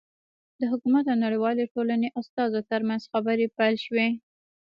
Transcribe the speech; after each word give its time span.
د 0.59 0.61
حکومت 0.71 1.05
او 1.11 1.17
نړیوالې 1.25 1.71
ټولنې 1.73 2.09
استازو 2.19 2.59
ترمنځ 2.71 3.01
خبرې 3.11 3.45
پیل 3.57 3.75
شوې. 3.85 4.07